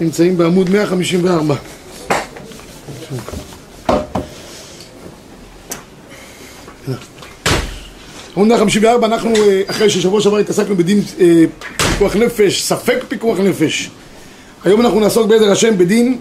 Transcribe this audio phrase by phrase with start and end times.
[0.00, 1.54] נמצאים בעמוד 154.
[8.36, 11.44] עמוד 154, אנחנו אה, אחרי ששבוע שעבר התעסקנו בדין אה,
[11.76, 13.90] פיקוח נפש, ספק פיקוח נפש.
[14.64, 16.18] היום אנחנו נעסוק בעזר השם בדין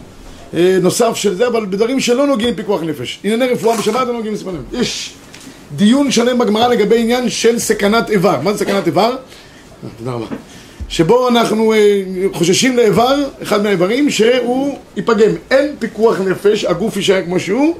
[0.53, 3.19] אה, נוסף של זה, אבל בדברים שלא נוגעים פיקוח נפש.
[3.23, 4.63] ענייני רפואה בשבת לא נוגעים לספרים.
[4.73, 5.13] יש
[5.75, 8.41] דיון שלם בגמרא לגבי עניין של סכנת איבר.
[8.41, 9.15] מה זה סכנת איבר?
[9.97, 10.25] תודה רבה.
[10.89, 11.73] שבו אנחנו
[12.33, 15.31] חוששים לאיבר, אחד מהאיברים, שהוא ייפגם.
[15.51, 17.75] אין פיקוח נפש, הגוף יישאר כמו שהוא.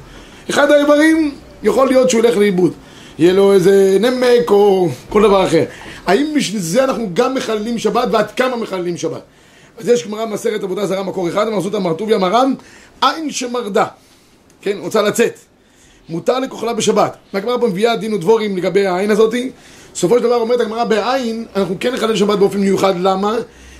[0.49, 1.31] אחד האיברים
[1.63, 2.73] יכול להיות שהוא ילך לאיבוד.
[3.19, 5.63] יהיה לו איזה נמק או כל דבר אחר.
[6.05, 9.21] האם בשביל זה אנחנו גם מחללים שבת ועד כמה מחללים שבת?
[9.77, 12.53] אז יש גמרא מסכת עבודה זרה מקור אחד, אמר סוטה מרטוביה מרן,
[13.01, 13.85] עין שמרדה,
[14.61, 15.39] כן, רוצה לצאת.
[16.09, 17.17] מותר לכוחלה בשבת.
[17.33, 19.51] והגמרא פה מביאה דין ודבורים לגבי העין הזאתי.
[19.97, 23.35] בסופו של דבר אומרת הגמרא בעין, אנחנו כן נחלל שבת באופן מיוחד, למה?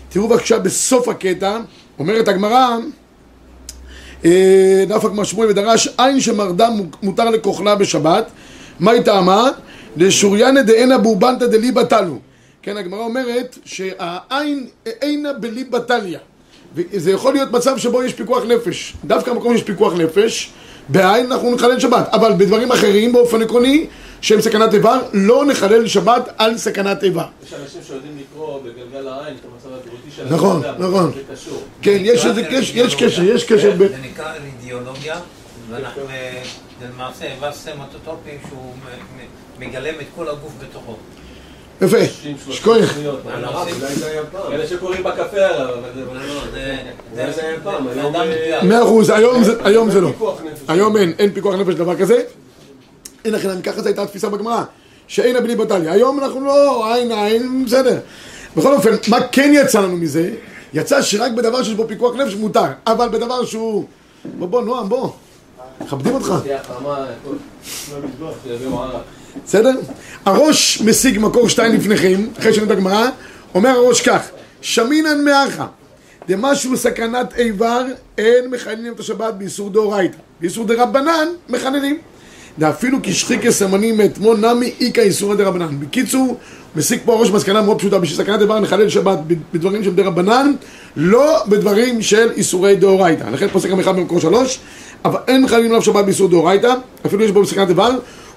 [0.09, 1.57] תראו בבקשה בסוף הקטע,
[1.99, 2.77] אומרת הגמרא,
[4.25, 6.69] אה, דף הגמרא שמואל ודרש, עין שמרדה
[7.03, 8.27] מותר לכוחלה בשבת.
[8.79, 9.49] מהי טעמה?
[9.97, 12.19] לשוריאנה דאינה בורבנתא דליבא תלו.
[12.61, 14.67] כן, הגמרא אומרת שהעין
[15.01, 16.17] אינה בליבא תליא.
[16.75, 18.93] וזה יכול להיות מצב שבו יש פיקוח נפש.
[19.05, 20.49] דווקא במקום שיש פיקוח נפש,
[20.89, 22.09] בעין אנחנו נחלל שבת.
[22.11, 23.85] אבל בדברים אחרים, באופן עקרוני,
[24.21, 27.25] שהם סכנת איבר, לא נחלל שבת על סכנת איבר.
[27.43, 31.11] יש אנשים שיודעים לקרוא בגלגל העין את המצב הבריאותי של נכון, נכון.
[31.81, 32.39] כן, יש קשר,
[32.73, 33.77] יש קשר, יש קשר.
[33.77, 35.15] זה נקרא אידיאולוגיה,
[35.69, 36.01] ואנחנו
[36.79, 38.73] זה למעשה איבר סמטוטופי שהוא
[39.59, 40.95] מגלם את כל הגוף בתוכו.
[41.81, 41.97] יפה,
[42.51, 42.97] שכוייך.
[44.51, 45.89] אלה שקוראים בקפה עליו, אבל
[47.33, 47.87] זה פעם.
[48.63, 49.09] מאה אחוז,
[49.63, 50.11] היום זה לא.
[50.67, 52.21] היום אין, אין פיקוח נפש דבר כזה.
[53.27, 54.63] אין לכם, ככה זו הייתה התפיסה בגמרא,
[55.07, 55.91] שאין הבלי בטליה.
[55.91, 57.99] היום אנחנו לא, עין עין, בסדר.
[58.55, 60.31] בכל אופן, מה כן יצא לנו מזה?
[60.73, 63.85] יצא שרק בדבר שיש בו פיקוח נפש מותר, אבל בדבר שהוא...
[64.39, 65.09] בוא, בוא, נועם, בוא.
[65.81, 66.33] מכבדים אותך.
[69.45, 69.71] בסדר?
[70.25, 73.09] הראש משיג מקור שתיים לפניכם, אחרי שנות הגמרא,
[73.55, 74.21] אומר הראש כך,
[74.61, 75.67] שמינן מאחה,
[76.27, 77.85] דמשהו סכנת איבר,
[78.17, 80.17] אין מחננים את השבת באיסור דאורייתא.
[80.41, 81.99] באיסור דרבנן, מחננים.
[82.59, 85.79] ואפילו כשחיקי סמנים מאתמול נמי איכא איסורא דרבנן.
[85.79, 86.37] בקיצור,
[86.75, 89.17] מסיק פה הראש מסקנה מאוד פשוטה, בשביל סכנת איבר נחלל שבת
[89.53, 90.53] בדברים של דרבנן,
[90.95, 93.23] לא בדברים של איסורי דאורייתא.
[93.23, 94.59] לכן פוסק אחד במקור שלוש,
[95.05, 96.73] אבל אין מחללים עליו שבת באיסור דאורייתא,
[97.05, 97.91] אפילו יש בו סכנת איבר,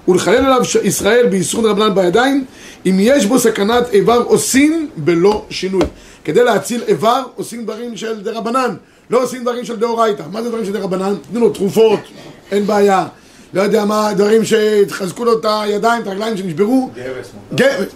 [0.07, 2.45] ולחלל עליו ישראל באיסור דרבנן בידיים,
[2.85, 5.85] אם יש בו סכנת איבר עושים בלא שינוי.
[6.23, 8.75] כדי להציל איבר עושים דברים של דרבנן,
[9.09, 10.23] לא עושים דברים של דאורייתא.
[10.31, 11.13] מה זה דברים של דרבנן?
[11.31, 11.99] תנו לו תרופות,
[12.51, 13.07] אין בעיה.
[13.53, 16.89] לא יודע מה, דברים שהתחזקו לו את הידיים, את הרגליים שנשברו.
[17.55, 17.87] גרס.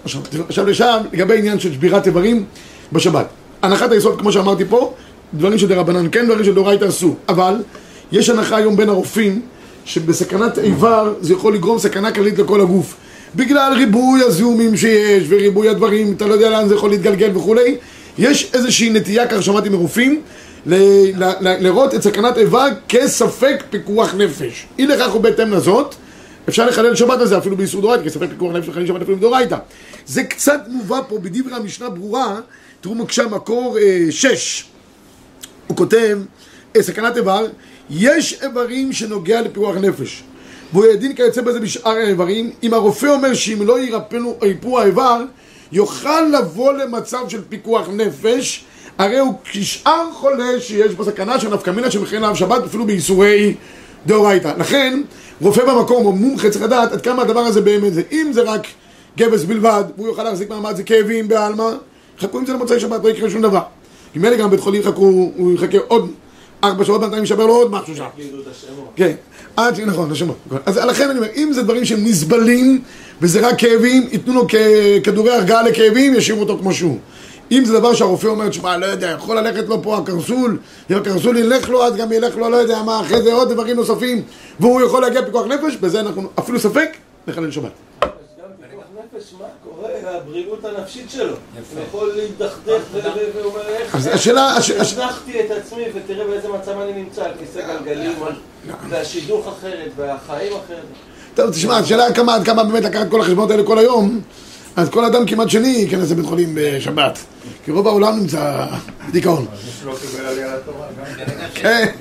[0.47, 2.45] עכשיו לשם, לגבי עניין של שבירת איברים
[2.91, 3.25] בשבת.
[3.61, 4.93] הנחת היסוד, כמו שאמרתי פה,
[5.33, 7.15] דברים של דרבנן כן, דברים של דאורייתא עשו.
[7.29, 7.55] אבל
[8.11, 9.41] יש הנחה היום בין הרופאים
[9.85, 12.95] שבסכנת איבר זה יכול לגרום סכנה כללית לכל הגוף
[13.35, 17.75] בגלל ריבוי הזיהומים שיש וריבוי הדברים, אתה לא יודע לאן זה יכול להתגלגל וכולי
[18.17, 20.21] יש איזושהי נטייה, כך שמעתי מרופאים
[20.65, 24.67] לראות את סכנת איבר כספק פיקוח נפש.
[24.79, 25.95] אי לכך ובהתאם לזאת
[26.49, 29.57] אפשר לחלל שבת הזה אפילו ביסוד דורייתא כספק פיקוח נפש לחלל שבת אפילו בדורייתא
[30.05, 32.39] זה קצת מובא פה בדברי המשנה ברורה
[32.81, 34.65] תראו מקשה מקור אה, שש.
[35.67, 36.19] הוא כותב
[36.75, 37.47] אה, סכנת איבר
[37.89, 40.23] יש איברים שנוגע לפיקוח נפש.
[40.73, 42.51] והוא ידין כיוצא בזה בשאר האיברים.
[42.63, 45.21] אם הרופא אומר שאם לא ירפאו האיבר
[45.71, 48.65] יוכל לבוא למצב של פיקוח נפש
[48.97, 53.55] הרי הוא כשאר חולה שיש בו סכנה של נפקא מינה שמכין עליו שבת אפילו בייסורי
[54.05, 55.01] דאורייתא לכן
[55.41, 58.67] רופא במקום או מומחה צריך לדעת עד כמה הדבר הזה באמת זה אם זה רק
[59.17, 61.71] גבס בלבד והוא יוכל להחזיק מעמד זה כאבים בעלמא
[62.19, 63.61] חכו עם זה למוצאי שבת לא יקרה שום דבר
[64.13, 66.11] כי מילא גם בית חולים יחכו, הוא יחכה עוד
[66.63, 68.05] ארבע שעות בינתיים ישבר לו עוד משהו שם.
[68.95, 69.11] כן,
[69.57, 69.79] עד ש...
[69.79, 70.35] נכון, השמות.
[70.65, 72.81] אז לכן אני אומר, אם זה דברים שהם נסבלים
[73.21, 74.47] וזה רק כאבים, ייתנו לו
[75.03, 76.97] כדורי הרגעה לכאבים, ישאירו אותו כמו שהוא.
[77.51, 80.57] אם זה דבר שהרופא אומר, תשמע, לא יודע, יכול ללכת לו פה הקרסול,
[80.91, 83.75] אם הקרסול ילך לו, אז גם ילך לו, לא יודע מה, אחרי זה עוד דברים
[83.75, 84.23] נוספים,
[84.59, 86.89] והוא יכול להגיע פיקוח נפש, בזה אנחנו אפילו ספק,
[87.27, 87.71] נחלל שבת.
[89.15, 91.33] נפש, מה קורה, הבריאות הנפשית שלו.
[91.73, 92.81] הוא יכול להידכדך
[93.35, 93.95] ואומר איך...
[93.95, 94.55] אז השאלה...
[94.79, 98.11] הזנחתי את עצמי ותראה באיזה מצב אני נמצא, על כיסא גלגלים,
[98.89, 100.79] והשידוך אחרת, והחיים אחרת.
[101.35, 104.21] טוב, תשמע, השאלה כמה, כמה באמת לקחת כל החשבונות האלה כל היום,
[104.75, 107.19] אז כל אדם כמעט שני ייכנס לבית חולים בשבת.
[107.65, 108.65] כי רוב העולם נמצא
[109.09, 109.45] בדיכאון.
[111.53, 111.91] כן.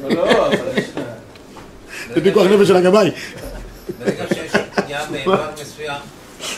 [2.15, 3.11] זה פיקוח נפש של הגבאי.
[3.99, 6.01] ברגע שיש פגיעה באיבר מסוים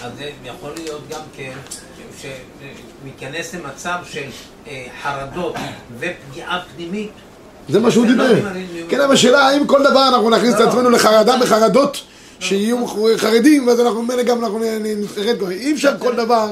[0.03, 1.51] אז זה יכול להיות גם כן
[3.05, 4.23] להיכנס למצב של
[4.69, 5.55] אה, חרדות
[5.99, 7.11] ופגיעה פנימית,
[7.69, 8.51] זה מה שהוא לא דיבר.
[8.89, 10.69] כן, אבל השאלה האם כל דבר אנחנו נכניס את לא.
[10.69, 12.03] עצמנו לחרדה בחרדות
[12.41, 12.87] שיהיו
[13.17, 15.51] חרדים, ואז אנחנו ממילא גם אנחנו נ- נ- נתחרט כבר.
[15.51, 16.49] אי אפשר כל דבר.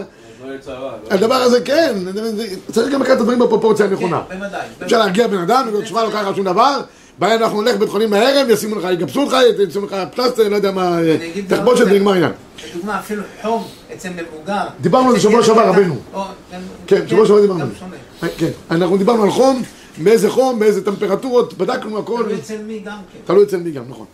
[1.10, 1.94] הדבר הזה כן,
[2.72, 4.22] צריך גם לקחת את הדברים בפרופורציה כן, הנכונה.
[4.28, 4.60] בוודאי.
[4.82, 6.81] אפשר להרגיע בן אדם, ולהגיד, תשמע, לא קרה לך שום דבר,
[7.19, 9.36] בערב אנחנו נלך לבית חולים הערב, ישימו לך, יגבסו אותך,
[9.69, 10.96] ישימו לך פלסטר, לא יודע מה,
[11.46, 11.90] דבר תחבושת כזה.
[11.92, 12.32] ונגמר העניין.
[12.75, 13.64] לדוגמה, אפילו חום
[13.94, 14.62] אצל מבוגר.
[14.81, 15.69] דיברנו על זה שבוע ילד שעבר.
[15.69, 15.96] רבנו.
[16.86, 17.64] כן, שבוע שעבר דיברנו.
[17.78, 18.28] שונה.
[18.38, 19.62] כן, אנחנו דיברנו על חום,
[19.98, 22.22] באיזה חום, באיזה טמפרטורות, בדקנו הכל.
[22.22, 23.19] תלוי אצל מי גם כן.
[23.25, 24.06] תלוי אצל מי גם, נכון.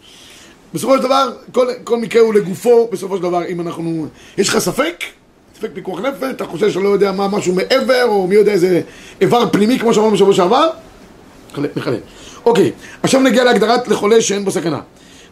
[0.75, 4.07] בסופו של דבר, כל, כל מקרה הוא לגופו, בסופו של דבר, אם אנחנו...
[4.39, 5.05] יש לך ספק?
[5.59, 8.81] ספק פיקוח נפש, אתה חושב שלא יודע מה משהו מעבר, או מי יודע איזה
[9.21, 10.69] איבר פנימי, כמו שאמרנו בשבוע שעבר?
[11.77, 11.97] נחלה.
[12.47, 12.73] אוקיי,
[13.03, 14.81] עכשיו נגיע להגדרת לחולה שאין בו סכנה.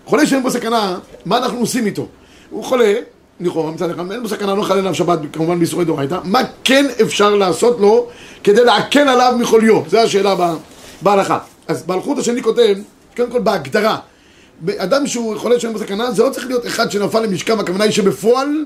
[0.05, 2.07] חולה שאין בו סכנה, מה אנחנו עושים איתו?
[2.51, 2.95] הוא חולה,
[3.41, 6.87] לכאורה מצד אחד, אין בו סכנה, לא חלה עליו שבת, כמובן באיסורי דאורייתא, מה כן
[7.03, 8.07] אפשר לעשות לו
[8.45, 9.83] כדי להקל עליו מחוליו?
[9.89, 10.55] זו השאלה בה-
[11.03, 11.39] בהלכה.
[11.69, 12.75] אז בהלכות השני כותב,
[13.17, 13.99] קודם כל בהגדרה,
[14.79, 17.93] אדם שהוא חולה שאין בו סכנה, זה לא צריך להיות אחד שנפל למשכב, הכוונה היא
[17.93, 18.65] שבפועל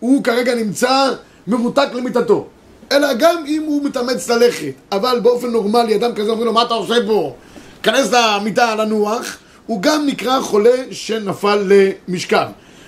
[0.00, 1.10] הוא כרגע נמצא
[1.46, 2.46] מרותק למיטתו.
[2.92, 6.74] אלא גם אם הוא מתאמץ ללכת, אבל באופן נורמלי, אדם כזה אומרים לו, מה אתה
[6.74, 7.34] עושה פה?
[7.82, 9.36] כנס למיטה לנוח,
[9.66, 11.72] הוא גם נקרא חולה שנפל
[12.08, 12.46] למשכב.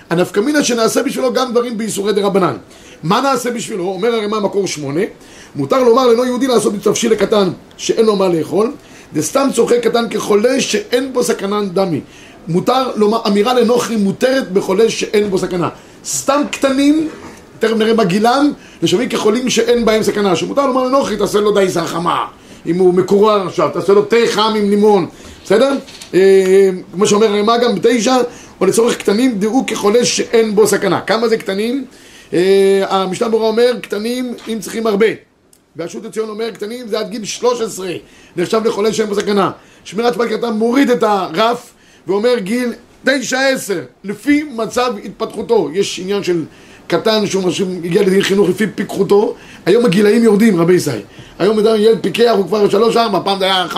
[0.09, 2.57] הנפקמינה שנעשה בשבילו גם דברים באיסורי רבנן.
[3.03, 3.83] מה נעשה בשבילו?
[3.83, 5.01] אומר הרמ"א מקור שמונה,
[5.55, 8.71] מותר לומר ללא יהודי לעשות בתבשיל לקטן שאין לו מה לאכול,
[9.13, 12.01] וסתם צורכי קטן כחולה שאין בו סכנה דמי.
[12.47, 15.69] מותר לומר, אמירה לנוכרי מותרת בחולה שאין בו סכנה.
[16.05, 17.09] סתם קטנים,
[17.59, 18.51] תכף נראה בגילם,
[18.81, 20.35] נחשבים כחולים שאין בהם סכנה.
[20.35, 22.25] שמותר לומר לנוכרי, תעשה לו דייסה חמה.
[22.65, 25.07] אם הוא מקורר עכשיו, תעשה לו תה חם עם לימון,
[25.43, 25.73] בסדר?
[26.13, 28.15] אה, כמו שאומר הרמ"א גם בתשע,
[28.61, 31.01] או לצורך קטנים, דעו כחולה שאין בו סכנה.
[31.01, 31.85] כמה זה קטנים?
[32.33, 35.07] אה, המשנה ברורה אומר, קטנים אם צריכים הרבה.
[35.75, 37.91] והשו"ת לציון אומר, קטנים זה עד גיל 13,
[38.37, 39.51] נחשב לחולה שאין בו סכנה.
[39.83, 41.73] שמירת שבת קטן מוריד את הרף,
[42.07, 42.73] ואומר גיל
[43.05, 43.09] 9-10,
[44.03, 45.69] לפי מצב התפתחותו.
[45.73, 46.43] יש עניין של
[46.87, 47.43] קטן שהוא
[47.83, 50.91] הגיע לדין חינוך לפי פיקחותו, היום הגילאים יורדים, רבי ישי.
[51.39, 53.77] היום אדם ילד פיקח הוא כבר 3-4, פעם זה היה 5-6,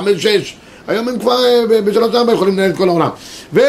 [0.87, 3.09] היום הם כבר אה, ב- ב-3-4 יכולים לנהל את כל העולם.
[3.53, 3.59] ו...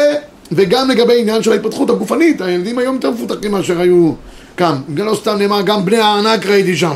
[0.51, 4.13] וגם לגבי עניין של ההתפתחות הגופנית, הילדים היום יותר מפותחים מאשר היו
[4.57, 4.75] כאן.
[4.97, 6.95] לא סתם נאמר, גם בני הענק ראיתי שם.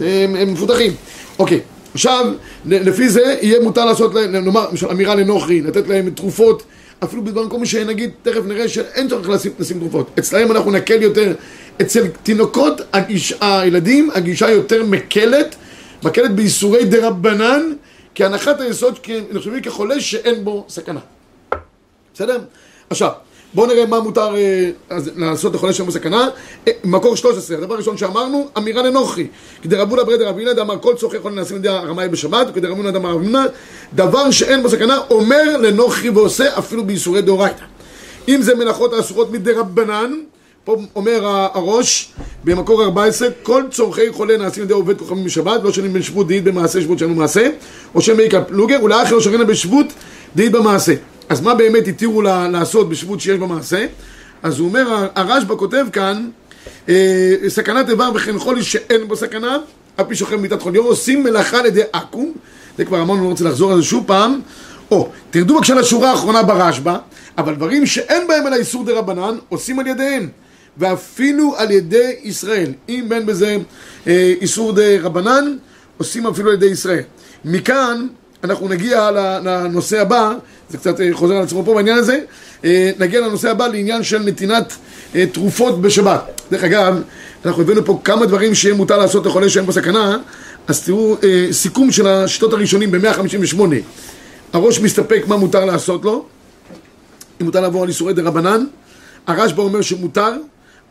[0.00, 0.92] הם, הם מפותחים.
[1.38, 1.60] אוקיי,
[1.94, 2.26] עכשיו,
[2.64, 6.62] לפי זה יהיה מותר לעשות להם, נאמר, אמירה לנוכרי, לתת להם תרופות,
[7.04, 10.10] אפילו במקום שנגיד, תכף נראה שאין צורך לשים, לשים תרופות.
[10.18, 11.32] אצלהם אנחנו נקל יותר.
[11.82, 15.56] אצל תינוקות, הגיש, הילדים, הגישה יותר מקלת,
[16.02, 17.72] מקלת בייסורי דה רבנן,
[18.14, 18.98] כהנחת היסוד,
[19.32, 21.00] נחשבים כחולה שאין בו סכנה.
[22.14, 22.40] בסדר?
[22.90, 23.10] עכשיו,
[23.54, 26.28] בואו נראה מה מותר אה, אז, לעשות לחולה שאין בו סכנה.
[26.68, 29.26] אה, מקור 13, הדבר הראשון שאמרנו, אמירה לנוכרי.
[29.62, 32.66] כדי רבונה ברד רבי ילד אמר כל צורכי חולה נעשים על ידי הרמאי בשבת, וכדי
[32.66, 33.44] רבונה אמר רבי יהודה,
[33.94, 37.64] דבר שאין בו סכנה, אומר לנוכרי ועושה אפילו בייסורי דאורייתא.
[38.28, 40.12] אם זה מלאכות האסורות מדי רבנן,
[40.64, 42.12] פה אומר הראש,
[42.44, 46.26] במקור 14, כל צורכי חולה נעשים על ידי עובד כוכבים בשבת, לא שנים בין שבות
[46.26, 47.48] דהית במעשה שבות שאינו מעשה,
[47.94, 49.86] או שם מעיק על פלוגר, ולאחר לא שרינה בשבות
[50.36, 50.94] דהית במעשה.
[51.28, 53.86] אז מה באמת התירו לעשות בשבות שיש במעשה?
[54.42, 56.28] אז הוא אומר, הרשב"א כותב כאן,
[56.88, 59.58] אה, סכנת איבר וכן חולי שאין בו סכנה,
[60.00, 62.32] אף פי שוכב מיטת חוליו, עושים מלאכה על ידי עכו"ם,
[62.78, 64.40] זה כבר אמרנו, לא רוצה לחזור על זה שוב פעם,
[64.90, 66.96] או, תרדו בבקשה לשורה האחרונה ברשב"א,
[67.38, 70.28] אבל דברים שאין בהם אלא איסור דה רבנן, עושים על ידיהם,
[70.78, 72.72] ואפילו על ידי ישראל.
[72.88, 73.56] אם אין בזה
[74.06, 75.56] אה, איסור דה רבנן,
[75.98, 77.02] עושים אפילו על ידי ישראל.
[77.44, 78.06] מכאן
[78.44, 79.10] אנחנו נגיע
[79.44, 80.34] לנושא הבא,
[80.74, 82.18] זה קצת אה, חוזר על עצמו פה בעניין הזה,
[82.64, 84.72] אה, נגיע לנושא הבא לעניין של נתינת
[85.14, 86.40] אה, תרופות בשבת.
[86.50, 87.02] דרך אגב,
[87.44, 90.18] אנחנו הבאנו פה כמה דברים שיהיה מותר לעשות לחולה שאין בו סכנה,
[90.68, 91.16] אז תראו
[91.50, 93.60] סיכום של השיטות הראשונים ב-158.
[94.52, 96.24] הראש מסתפק מה מותר לעשות לו,
[97.40, 98.64] אם מותר לעבור על איסורי דה רבנן,
[99.26, 100.32] הרשב"א אומר שמותר,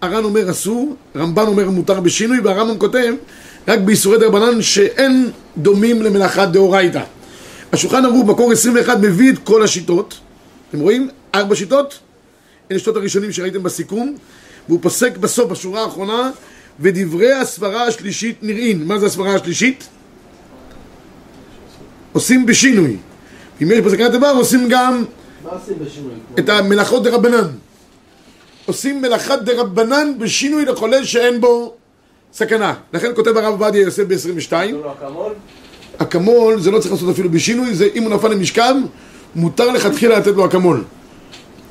[0.02, 3.14] הר"ן אומר אסור, רמב"ן אומר מותר בשינוי, והרמב"ם כותב
[3.68, 7.04] רק באיסורי דה רבנן שאין דומים למלאכת דאורייתא.
[7.74, 10.20] השולחן ערוך מקור 21 מביא את כל השיטות,
[10.70, 11.10] אתם רואים?
[11.36, 12.00] ארבע שיטות,
[12.72, 14.16] אלה שיטות הראשונים שראיתם בסיכום,
[14.68, 16.32] והוא פוסק בסוף, בשורה האחרונה,
[16.80, 18.88] ודברי הסברה השלישית נראים.
[18.88, 19.88] מה זה הסברה השלישית?
[22.12, 22.98] עושים בשינוי.
[23.62, 25.06] אם יש בסכנת דבר, עושים גם?
[26.40, 27.48] את המלאכות דה רבנן.
[28.66, 31.76] עושים מלאכת דה רבנן בשינוי לחולה שאין בו
[32.34, 32.74] סכנה.
[32.94, 34.90] לכן כותב הרב עובדיה יוסף ב-22, נתנו לו
[35.98, 36.60] אקמול?
[36.60, 38.76] זה לא צריך לעשות אפילו בשינוי, זה אם הוא נפל למשכב,
[39.36, 40.84] מותר לכתחילה לתת לו אקמול.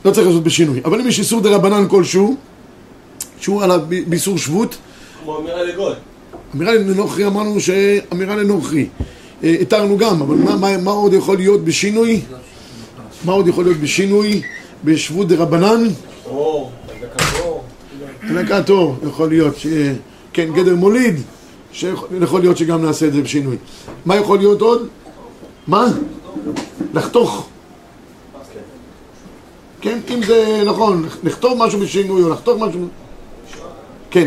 [0.05, 0.81] לא צריך לעשות בשינוי.
[0.85, 2.37] אבל אם יש איסור דה רבנן כלשהו,
[3.41, 3.71] שהוא על
[4.07, 4.76] באיסור שבות,
[5.23, 5.95] כמו אמירה לגוי.
[6.55, 8.87] אמירה לנוכרי אמרנו שאמירה לנוכרי.
[9.45, 12.21] אה, התרנו גם, אבל מה, מה, מה עוד יכול להיות בשינוי?
[13.25, 14.43] מה עוד יכול להיות בשינוי?
[14.85, 15.85] בשבות דה רבנן?
[16.25, 17.62] הדלקת אור.
[18.23, 19.55] הדלקת אור, יכול להיות.
[20.33, 21.14] כן, גדר מוליד,
[21.73, 22.09] שיכול
[22.41, 23.57] להיות שגם נעשה את זה בשינוי.
[24.05, 24.88] מה יכול להיות עוד?
[25.67, 25.87] מה?
[26.95, 27.49] לחתוך.
[29.81, 32.88] כן, אם זה נכון, לכתוב משהו בשינוי או לחתוך משהו...
[34.11, 34.26] כן.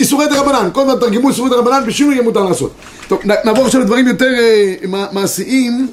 [0.00, 2.72] איסורי דרבנן, כל הזמן תרגמו איסורי דרבנן, בשינוי יהיה מותר לעשות.
[3.08, 5.88] טוב, נעבור עכשיו לדברים יותר אה, מע- מעשיים,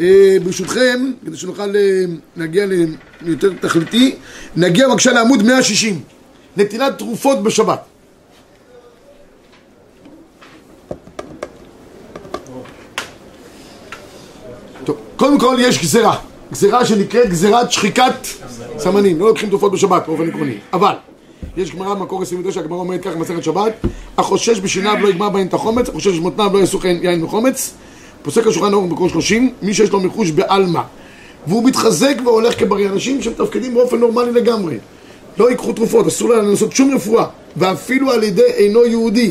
[0.00, 2.04] אה, ברשותכם, כדי שנוכל אה,
[2.36, 2.66] להגיע
[3.22, 4.14] ליותר תכליתי.
[4.56, 6.00] נגיע בבקשה לעמוד 160,
[6.56, 7.80] נטילת תרופות בשבת.
[14.90, 16.16] טוב, קודם כל יש גזירה,
[16.52, 18.26] גזירה שנקראת גזירת שחיקת
[18.78, 20.92] סמנים, לא לוקחים תרופות בשבת באופן עקרוני, אבל
[21.56, 23.72] יש גמרא במקור 29, הגמרא אומרת ככה במסכת שבת,
[24.18, 27.74] החושש בשיניו לא יגמר בהן את החומץ, החושש במותניו לא כן יין וחומץ,
[28.22, 30.80] פוסק השולחן ערוך במקור 30, מי שיש לו מחוש בעלמא
[31.46, 34.78] והוא מתחזק והולך כבריא, אנשים שמתפקדים באופן נורמלי לגמרי,
[35.38, 37.24] לא ייקחו תרופות, אסור להם לעשות שום רפואה,
[37.56, 39.30] ואפילו על ידי אינו יהודי,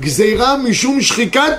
[0.00, 1.52] גזירה משום שחיקת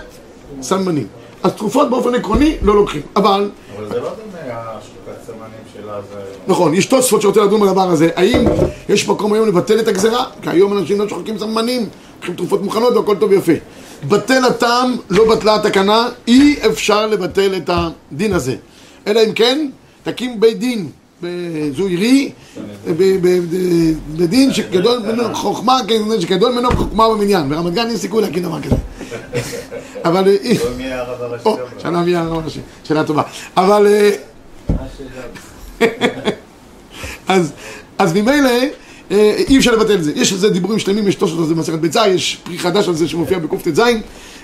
[0.61, 1.18] סמנים.
[1.43, 6.19] אז תרופות באופן עקרוני לא לוקחים, אבל אבל זה לא דומה השחוקת סמנים שלה, זה...
[6.47, 8.09] נכון, יש תוספות שרוצה לדון בדבר הזה.
[8.15, 8.45] האם
[8.89, 10.25] יש מקום היום לבטל את הגזרה?
[10.41, 13.51] כי היום אנשים לא שוחקים סמנים, לוקחים תרופות מוכנות והכל טוב ויפה.
[14.07, 18.55] בטל הטעם, לא בטלה התקנה, אי אפשר לבטל את הדין הזה.
[19.07, 19.69] אלא אם כן,
[20.03, 20.89] תקים בית דין
[21.21, 22.31] בזוירי,
[24.17, 27.49] בדין שגדול ממנו חוכמה, כן, שגדול ממנו חוכמה במניין.
[27.49, 28.75] ברמת גן אין סיכוי להקים דבר כזה.
[30.05, 30.27] אבל...
[30.27, 30.53] אה,
[31.91, 32.59] לא מי הרב הראשי.
[32.83, 33.21] שאלה טובה.
[33.57, 33.87] אבל...
[33.87, 34.11] אה?
[37.97, 38.49] אז, ממילא
[39.11, 40.11] אה, אי אפשר לבטל את זה.
[40.15, 42.95] יש על זה דיבורים שלמים, יש תוספות על זה במסכת ביצה, יש פרי חדש על
[42.95, 43.79] זה שמופיע בקט"ז,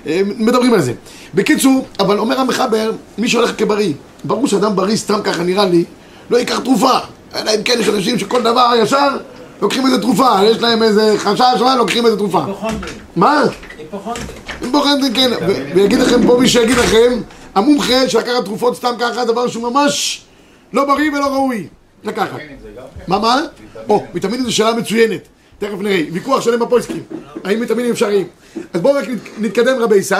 [0.08, 0.94] אה, מדברים על זה.
[1.34, 3.94] בקיצור, אבל אומר המחבר, מי שהולך כבריא,
[4.24, 5.84] ברור שאדם בריא סתם ככה נראה לי,
[6.30, 6.98] לא ייקח תרופה.
[7.36, 9.18] אלא אם כן יש אנשים שכל דבר ישר
[9.62, 12.40] לוקחים איזה תרופה, יש להם איזה חשש, מה לוקחים איזה תרופה.
[12.46, 12.94] היפוכונדרים.
[13.16, 13.44] מה?
[13.78, 14.26] היפוכונדרים.
[14.72, 17.22] בוחן, כן, ו- ויגיד לכם פה מי שיגיד לכם,
[17.56, 20.22] המומחה שלקחת תרופות סתם ככה, דבר שהוא ממש
[20.74, 21.68] לא בריא ולא ראוי
[22.04, 22.38] לקחת.
[22.38, 22.48] כן?
[23.08, 23.42] מה, מה?
[23.90, 25.22] או, ויטמינים זו שאלה מצוינת.
[25.60, 26.02] תכף נראה.
[26.12, 27.04] ויכוח שלם בפויסקים.
[27.44, 28.28] האם ויטמינים אפשריים?
[28.74, 30.16] אז בואו רק נת- נתקדם רבי ישי.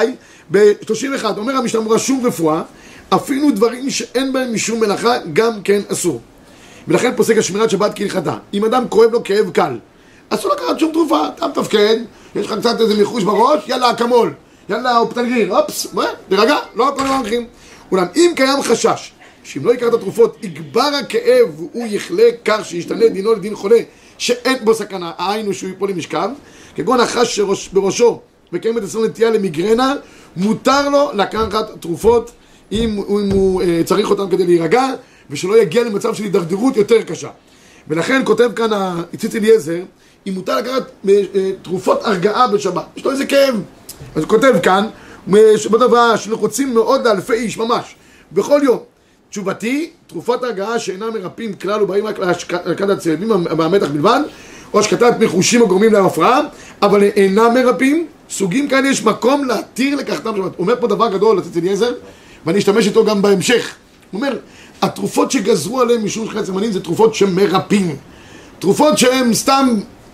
[0.52, 2.62] ב-31 אומר המשנה אמרה שום רפואה,
[3.10, 6.22] אפילו דברים שאין בהם משום מלאכה, גם כן אסור.
[6.88, 8.38] ולכן פוסק השמירת שבת כהלכתה.
[8.54, 9.78] אם אדם כואב לו כאב קל,
[10.30, 11.98] אסור לקחת שום תרופה, אתה מתפקד,
[12.36, 14.34] יש לך קצת איזה מיחוש בראש, יאללה אקמול,
[14.70, 16.06] יאללה אופטלגין, אופס, מה?
[16.30, 17.48] תירגע, לא הכל לא הולכים.
[17.92, 19.12] אולם אם קיים חשש
[19.44, 23.80] שאם לא ייקח את התרופות יגבר הכאב והוא יחלה כך שישתנה דינו לדין חולה
[24.18, 26.30] שאין בו סכנה, היינו שהוא ייפול למשכב,
[26.76, 28.20] כגון החש שראש, בראשו
[28.54, 29.94] וקיימת אצלנו נטייה למיגרנה,
[30.36, 32.32] מותר לו לקחת תרופות
[32.72, 34.84] אם, אם הוא אה, צריך אותן כדי להירגע
[35.30, 37.30] ושלא יגיע למצב של הידרדרות יותר קשה.
[37.88, 38.70] ולכן כותב כאן
[39.14, 39.82] הציץ אליעזר,
[40.28, 43.62] אם מותר לקחת אה, אה, תרופות הרגעה בשבת, יש לו איזה כאב.
[44.16, 44.86] אז הוא כותב כאן,
[45.72, 47.96] בדבר שלוחצים מאוד לאלפי איש, ממש,
[48.32, 48.80] בכל יום.
[49.30, 54.20] תשובתי, תרופות הרגעה שאינם מרפאים כלל ובאים רק להשקעת הצלבים והמתח בלבד,
[54.74, 56.42] או השקטת מחושים הגורמים להפרעה,
[56.82, 60.52] אבל אינם מרפאים, סוגים כאלה יש מקום להתיר לקחתם בשבת.
[60.58, 61.94] הוא אומר פה דבר גדול, הציץ אליעזר,
[62.46, 63.76] ואני אשתמש איתו גם בהמשך.
[64.12, 64.38] הוא אומר,
[64.82, 67.96] התרופות שגזרו עליהם משום שחצי זמנים זה תרופות שמרפאים.
[68.60, 69.70] תרופות שהן סתם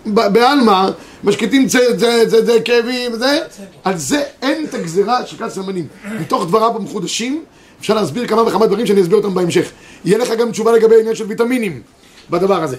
[0.05, 0.89] בעלמא,
[1.23, 3.39] משקיטים צ- צ- צ- צ- כאבים וזה,
[3.83, 5.87] על זה אין את הגזירה של כת סמנים.
[6.19, 7.43] מתוך דבריו המחודשים,
[7.79, 9.69] אפשר להסביר כמה וכמה דברים שאני אסביר אותם בהמשך.
[10.05, 11.81] יהיה לך גם תשובה לגבי העניין של ויטמינים
[12.29, 12.77] בדבר הזה.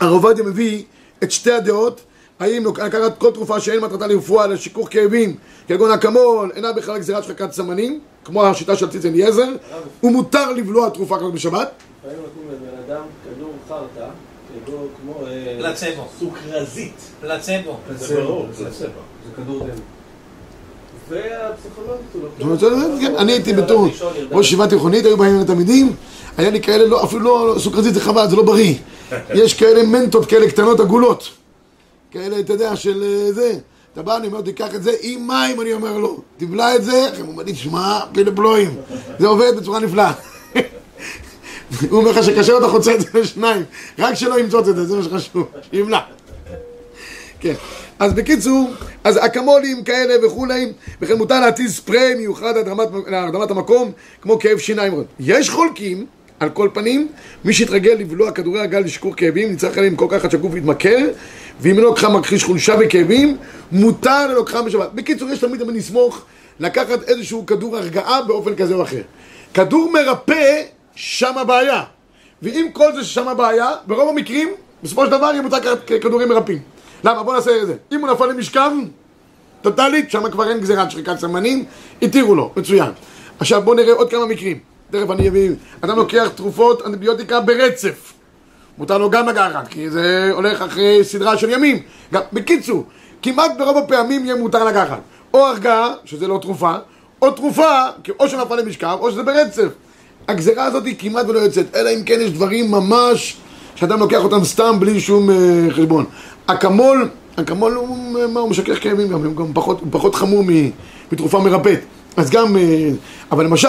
[0.00, 0.82] הרב עובדיה מביא
[1.22, 2.00] את שתי הדעות,
[2.42, 5.36] האם לקחת כל תרופה שאין מטרתה לרפואה לשיכוך כאבים,
[5.68, 9.48] כגון אקמול, אינה בכלל גזירת שחקת סמנים, כמו השיטה של ציץ אליעזר,
[10.02, 11.70] ומותר לבלוע תרופה כזאת בשבת.
[12.04, 14.08] לפעמים נותנים לבן אדם כדור חרטא,
[14.66, 15.26] כדור כמו...
[15.26, 16.08] אה, פלצבו.
[16.18, 16.94] סוכרזית.
[17.20, 17.76] פלצבו.
[17.96, 18.86] זה ברור, זה
[19.36, 19.74] כדור דם.
[21.08, 23.88] והפסיכולוגית כן, אני הייתי בתור.
[24.30, 25.92] ראש ישיבה תיכונית, היו באים לתלמידים,
[26.36, 28.74] היה לי כאלה, לא, אפילו לא, סוכרזית זה חבל, זה לא בריא.
[29.34, 31.41] יש כאלה מנטות כאלה קטנות עגולות.
[32.12, 33.52] כאלה, אתה יודע, של אה, זה.
[33.92, 36.20] אתה בא, אני אומר, תיקח את זה עם מים, אני אומר לו.
[36.36, 38.76] תבלע את זה, הוא אומר לי, שמע, פלא פלואים.
[39.18, 40.12] זה עובד בצורה נפלאה.
[41.90, 43.62] הוא אומר לך שקשה אתה חוצה את זה לשניים.
[43.98, 45.46] רק שלא ימצוץ את זה, זה מה שחשוב.
[45.72, 46.00] יבלע.
[47.40, 47.54] כן.
[47.98, 48.70] אז בקיצור,
[49.04, 52.54] אז אקמולים כאלה וכולי, וכן מותר להטיל ספרי מיוחד
[53.06, 53.92] להרדמת המקום,
[54.22, 55.04] כמו כאב שיניים.
[55.20, 56.06] יש חולקים
[56.42, 57.08] על כל פנים,
[57.44, 60.98] מי שהתרגל לבלוע כדורי הגל לשכור כאבים, נצטרך עליהם כל כך עד שהגוף יתמכר,
[61.60, 63.36] ואם לא לקחה מכחיש חולשה וכאבים,
[63.72, 64.92] מותר ללוקחה בשבת.
[64.94, 66.24] בקיצור, יש תמיד אבל נסמוך
[66.60, 69.00] לקחת איזשהו כדור הרגעה באופן כזה או אחר.
[69.54, 70.62] כדור מרפא,
[70.94, 71.82] שם הבעיה.
[72.42, 74.48] ואם כל זה ששם הבעיה, ברוב המקרים,
[74.82, 76.58] בסופו של דבר יהיה מותר לקחת כדורים מרפאים.
[77.04, 77.22] למה?
[77.22, 77.74] בוא נעשה את זה.
[77.92, 78.70] אם הוא נפל למשכב,
[79.62, 81.64] טוטאלית, שם כבר אין גזירת שחיקת סמנים,
[82.02, 82.90] התירו לו, מצוין.
[83.38, 84.71] עכשיו בואו נראה עוד כמה מקרים.
[84.92, 88.12] תכף אני אביא, אדם לוקח תרופות אנטיביוטיקה ברצף.
[88.78, 91.78] מותר לו גם לקחת, כי זה הולך אחרי סדרה של ימים.
[92.12, 92.84] גם, בקיצור,
[93.22, 95.00] כמעט ברוב הפעמים יהיה מותר לקחת.
[95.34, 96.74] או הרגעה, שזה לא תרופה,
[97.22, 97.70] או תרופה,
[98.04, 99.68] כי או שנפל למשכב, או שזה ברצף.
[100.28, 103.36] הגזירה הזאת היא כמעט ולא יוצאת, אלא אם כן יש דברים ממש
[103.74, 106.04] שאדם לוקח אותם סתם בלי שום uh, חשבון.
[106.46, 110.44] אקמול, אקמול הוא, משכך כאבים גם, הוא גם פחות, הוא פחות חמור
[111.12, 111.80] מתרופה מרפאת.
[112.16, 112.58] אז גם, uh,
[113.32, 113.68] אבל למשל,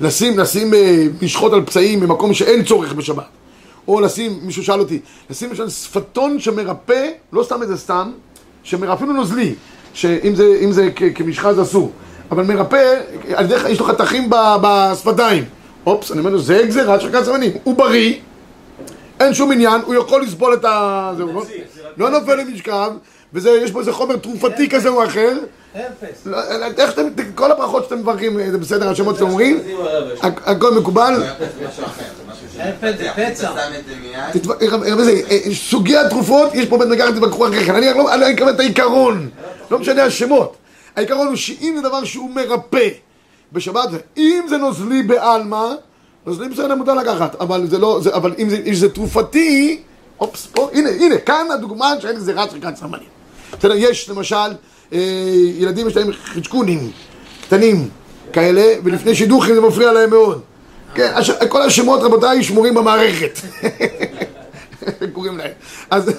[0.00, 0.74] לשים, לשים
[1.22, 3.24] משחות על פצעים במקום שאין צורך בשבת.
[3.88, 5.00] או לשים, מישהו שאל אותי,
[5.30, 8.10] לשים למשל שפתון שמרפא, לא סתם איזה סתם,
[8.62, 9.54] שמרפא אפילו נוזלי,
[9.94, 11.90] שאם זה, זה כמשחה זה אסור,
[12.30, 13.00] אבל מרפא,
[13.34, 14.30] על ידי, יש לו חתכים
[14.62, 15.44] בשפתיים.
[15.86, 17.50] אופס, אני אומר לו, זה גזירת שחקת זמנים.
[17.64, 18.14] הוא בריא,
[19.20, 21.12] אין שום עניין, הוא יכול לסבול את ה...
[21.16, 21.42] זה, הוא לא,
[21.96, 22.90] לא נופל למשכב,
[23.32, 25.38] ויש פה איזה חומר תרופתי כזה או אחר.
[25.76, 26.26] אפס.
[26.26, 26.38] לא,
[26.78, 29.60] איך שאתם, כל הברכות שאתם מברכים, זה בסדר, השמות שאתם אומרים,
[30.22, 31.14] הכל מקובל.
[31.14, 33.10] זה משהו אחר, זה משהו אפס זה.
[33.16, 33.50] פצע.
[34.92, 38.50] את זה אה, סוגי התרופות, יש פה בית מרקחת תתווכחו אחרי כן, אני אני אקבל
[38.50, 39.30] את העיקרון,
[39.70, 40.56] לא משנה השמות.
[40.96, 42.88] העיקרון הוא שאם זה דבר שהוא מרפא
[43.52, 45.66] בשבת, אם זה נוזלי בעלמא,
[46.30, 49.82] נוזלי בסדר מותר לקחת, אבל זה לא, זה, אבל אם זה, אם זה תרופתי,
[50.20, 53.08] אופס, פה, הנה, הנה, כאן הדוגמה שאין גזירת שחיקת סמנים.
[53.58, 54.36] בסדר, יש למשל,
[54.92, 54.98] אה,
[55.58, 56.90] ילדים יש להם חצ'קונים
[57.42, 57.88] קטנים
[58.32, 60.40] כאלה, ולפני שידוכים זה מפריע להם מאוד.
[60.94, 61.30] כן, הש...
[61.30, 63.38] כל השמות רבותיי שמורים במערכת.
[65.12, 65.52] קוראים להם.
[65.90, 66.10] אז,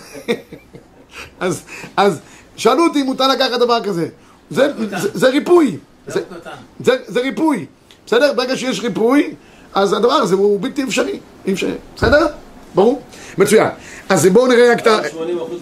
[1.39, 1.62] אז,
[1.98, 2.20] אז
[2.56, 4.08] שאלו אותי אם מותר לקחת דבר כזה.
[4.50, 5.77] זה, זה, זה ריפוי.
[6.08, 6.50] זה, זה קטן.
[6.80, 7.65] זה, זה ריפוי.
[8.06, 8.34] בסדר?
[8.34, 9.36] ברגע שיש ריפוי,
[9.74, 11.20] אז הדבר הזה הוא בלתי אפשרי.
[11.46, 11.70] אי אפשר.
[11.96, 12.28] בסדר?
[12.75, 13.01] ברור?
[13.38, 13.68] מצוין.
[14.10, 15.00] אז בואו נראה רק את ה...
[15.00, 15.07] 80%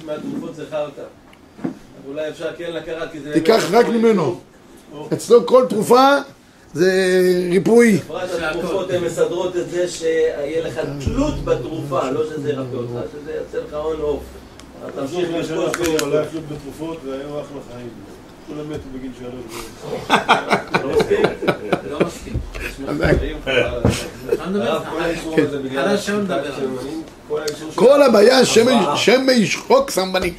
[0.05, 1.01] מהתרופות זה חרטא.
[2.07, 3.33] אולי אפשר כן לקחת, כי זה...
[3.33, 4.39] תיקח רק ממנו.
[5.13, 6.17] אצלו כל תרופה
[6.73, 6.91] זה
[7.51, 7.97] ריפוי.
[7.97, 13.31] בפרט התרופות הן מסדרות את זה שיהיה לך תלות בתרופה, לא שזה ירפא אותך, שזה
[13.31, 14.23] יעשה לך און אוף.
[14.87, 17.89] אתה תמשיך תמשיך לשקול לשבת סביב פה, לא יחשוב בתרופות והיו אחלה חיים.
[18.49, 19.63] כולם מתו בגיל שלוש.
[20.83, 21.23] לא מסכים?
[21.89, 22.33] לא מסכים.
[24.33, 24.83] אתה מדבר הרב,
[27.75, 28.45] כל הבעיה
[28.95, 30.33] שמא ישחוק סמבנים.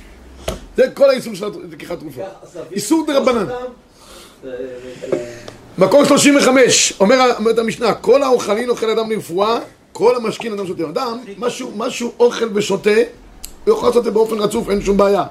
[0.77, 2.23] זה כל האיסור של לקיחת תרופה.
[2.73, 4.51] איסור זה-
[5.11, 5.27] זה-
[5.79, 9.59] מקור 35, אומר- אומרת המשנה, כל האוכלין אוכל אדם לרפואה,
[9.93, 10.83] כל המשכין אדם שותה.
[10.89, 12.91] אדם, משהו, משהו אוכל ושותה,
[13.65, 15.25] הוא יכול לעשות את זה באופן רצוף, אין שום בעיה.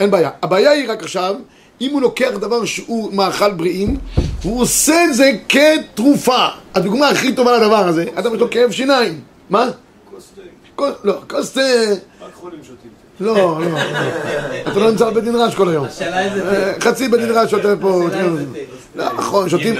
[0.00, 0.30] אין בעיה.
[0.42, 1.34] הבעיה היא רק עכשיו,
[1.80, 3.96] אם הוא לוקח דבר שהוא מאכל בריאים,
[4.42, 6.46] הוא עושה את זה כתרופה.
[6.74, 9.20] הדוגמה הכי טובה לדבר הזה, אדם יש לו כאב שיניים.
[9.50, 9.70] מה?
[10.76, 11.60] כוס- לא, כוס תה...
[11.60, 12.90] רק חולים שותים.
[13.20, 13.78] לא, לא.
[14.72, 15.86] אתה לא נמצא בבית דין רעש כל היום.
[16.02, 18.02] אה, חצי בית דין רעש שותה פה.
[18.10, 18.22] תה.
[18.94, 19.74] לא, נכון, שותים...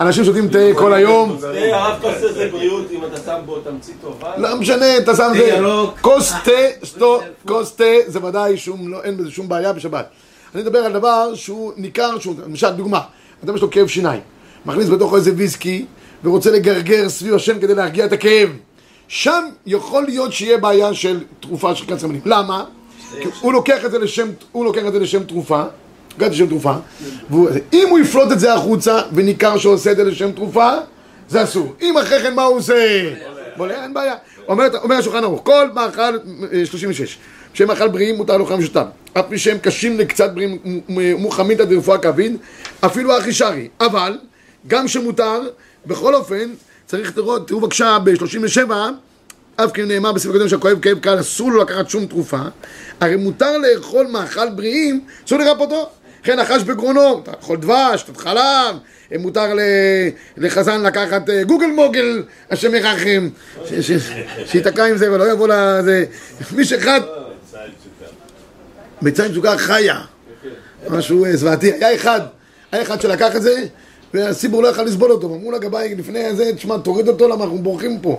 [0.00, 1.36] אנשים שותים תה כל היום.
[1.40, 4.32] זה הרב כוס זה בריאות אם אתה שם בו תמצית טובה.
[4.36, 5.58] לא משנה, אתה שם תה זה.
[6.00, 7.00] כוס תה,
[7.46, 10.08] כוס תה, זה ודאי שום, לא, אין בזה שום בעיה בשבת.
[10.54, 13.00] אני מדבר על דבר שהוא ניכר, שהוא, למשל, דוגמה,
[13.44, 14.20] אדם יש לו כאב שיניים,
[14.66, 15.84] מכניס בתוכו איזה ויסקי,
[16.24, 18.48] ורוצה לגרגר סביב השן כדי להרגיע את הכאב.
[19.08, 22.20] שם יכול להיות שיהיה בעיה של תרופה של קצר מנים.
[22.24, 22.64] למה?
[23.22, 25.62] כי הוא לוקח את זה לשם, הוא לוקח את זה לשם תרופה,
[26.12, 26.72] לוקח את זה לשם תרופה,
[27.30, 30.72] ואם הוא יפלוט את זה החוצה, וניכר שהוא עושה את זה לשם תרופה,
[31.28, 31.74] זה אסור.
[31.82, 33.14] אם אחרי כן מה הוא עושה?
[33.56, 34.14] בולע, אין בעיה.
[34.48, 36.00] אומר, השולחן ערוך, כל מאכל,
[36.52, 37.18] אה, 36,
[37.54, 38.84] שם מאכל בריאים מותר לאוכל משותף.
[39.14, 40.58] אף מי שהם קשים לקצת בריאים
[40.88, 42.30] מ- מוכמים את הרפואה כבד,
[42.80, 43.68] אפילו הכי שרי.
[43.80, 44.18] אבל,
[44.66, 45.40] גם שמותר,
[45.86, 46.50] בכל אופן,
[46.86, 48.70] צריך לראות, תראו בבקשה ב-37,
[49.56, 52.38] אף כי נאמר בסביב הקודם שהכואב כאב קל, אסור לו לקחת שום תרופה,
[53.00, 55.90] הרי מותר לאכול מאכל בריאים, אסור לרפאותו.
[56.22, 58.76] כן, נחש בגרונו, אתה יכול דבש, שתת חלב,
[59.12, 59.46] אה, מותר
[60.36, 63.28] לחזן לקחת אה, גוגל מוגל, השם ירחם,
[63.64, 64.10] ש- ש-
[64.46, 66.04] שייתקע עם זה ולא יבוא לזה.
[66.52, 67.00] מי שאחד,
[69.02, 69.98] ביצה עם סוכר חיה,
[70.90, 71.72] משהו אה, זוועתי.
[71.72, 72.20] היה אחד,
[72.72, 73.64] היה אחד שלקח את זה,
[74.14, 75.26] והציבור לא יכל לסבול אותו.
[75.26, 78.18] אמרו לגבאי לפני זה, תשמע, תוריד אותו למה אנחנו בורחים פה.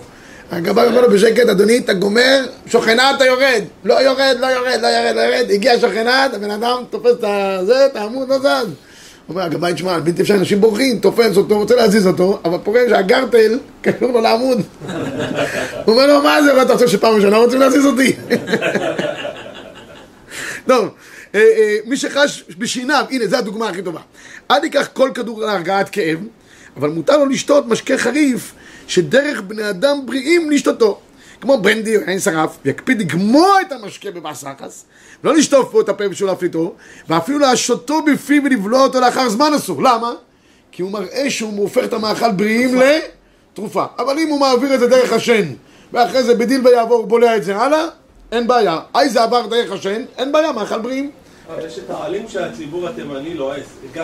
[0.50, 3.62] הגבאי אומר לו בשקט, אדוני, אתה גומר, שוכנה אתה יורד.
[3.84, 5.50] לא יורד, לא יורד, לא יורד, לא יורד.
[5.50, 8.68] הגיע שוכנה, הבן אדם תופס את הזה, את העמוד, לא זז.
[9.28, 13.58] אומר, הגבאי, תשמע, בלתי אפשר, אנשים בורחים, תופס אותו, רוצה להזיז אותו, אבל פוגש שהגרטל
[13.82, 14.60] קשור לו לעמוד.
[15.84, 18.12] הוא אומר לו, מה זה, ואתה חושב שפעם ראשונה רוצים להזיז אותי?
[20.66, 20.88] טוב,
[21.34, 24.00] אה, אה, מי שחש בשיניו, הנה, זו הדוגמה הכי טובה.
[24.50, 26.18] אל ייקח כל כדור להרגעת כאב,
[26.76, 28.52] אבל מותר לו לשתות משקה חריף,
[28.86, 31.00] שדרך בני אדם בריאים לשתותו.
[31.40, 34.84] כמו ברנדי או יין שרף, ויקפיד לגמוע את המשקה בבסחס,
[35.24, 36.74] לא לשטוף פה את הפה בשביל להפליטו,
[37.08, 39.82] ואפילו להשותו בפיו ולבלוע אותו לאחר זמן אסור.
[39.82, 40.12] למה?
[40.72, 43.84] כי הוא מראה שהוא הופך את המאכל בריאים לתרופה.
[43.98, 45.44] אבל אם הוא מעביר את זה דרך השן,
[45.92, 47.86] ואחרי זה בדיל ויעבור בולע את זה הלאה,
[48.32, 48.78] אין בעיה.
[48.94, 51.10] היי זה עבר דרך השן, אין בעיה, מאכל בריאים.
[51.48, 54.02] אבל יש את העלים שהציבור התימני לועס, גת.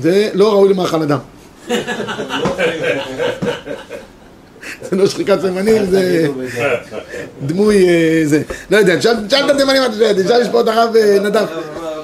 [0.00, 1.18] זה לא ראוי למאכל אדם.
[4.82, 6.26] זה לא שחיקת תימנים, זה
[7.46, 8.42] דמוי, אה, זה.
[8.70, 11.46] לא יודע, תשאל את התימנים מה אתה שואל, תשאל פה את הרב אה, נדב.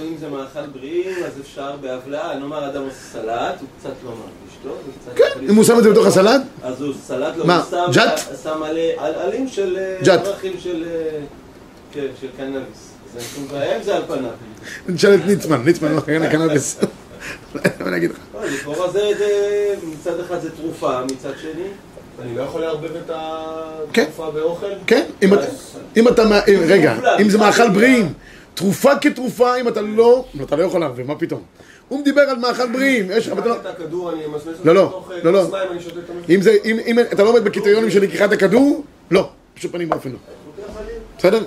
[0.03, 2.35] אם זה מאכל בריאים, אז אפשר בהבלעה.
[2.38, 4.77] נאמר, אדם עושה סלט, הוא קצת לא מרגיש טוב.
[5.16, 8.62] כן, אם הוא שם את זה בתוך הסלט, אז הוא סלט מה, הוא שם-
[8.96, 9.79] עלים של...
[10.09, 10.18] אה.
[10.18, 10.85] פרחים של...
[11.92, 12.90] כן, של קנאביס.
[13.11, 14.31] אז אין שום בעיה עם זה על פניו.
[14.88, 16.81] נשאל את ליצמן, ליצמן לא קרן הקנאביס.
[17.55, 18.16] מה אני אגיד לך?
[18.35, 19.00] לא, לכאורה זה,
[19.92, 21.62] מצד אחד זה תרופה, מצד שני,
[22.22, 23.11] אני לא יכול לערבב את
[23.92, 24.03] כן.
[24.03, 24.66] התרופה באוכל?
[24.87, 25.42] כן, אם אתה-
[25.96, 28.12] אם אתה, מה- רגע, אם זה מאכל בריאים,
[28.55, 31.42] תרופה כתרופה, אם אתה לא, אתה לא יכול לערבב, מה פתאום?
[31.88, 34.85] הוא מדבר על מאכל בריאים, יש לך, לא- את הכדור, אני אמסמס אותו לא, לא,
[34.85, 35.42] לתוך, אה, לא, לא.
[35.42, 36.31] כוס מים, אני שותה את המסמס.
[36.31, 40.11] אם זה, אם, אם אתה לא עומד בקריטריונים של לקיחת הכדור, לא, בשום פנים ואופן
[40.12, 40.18] לא.
[41.18, 41.44] בסדר?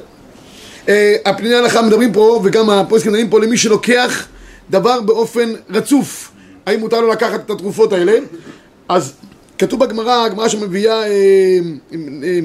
[0.90, 4.28] אה, הפניני הלכה מדברים פה, וגם הפוסקים מדברים פה למי שלוקח
[4.70, 6.32] דבר באופן רצוף.
[6.66, 8.14] האם מותר לו לקחת את התרופות האלה?
[8.90, 9.14] אז
[9.58, 11.10] כתוב בגמרא, הגמרא שמביאה, אה,
[12.24, 12.40] אה,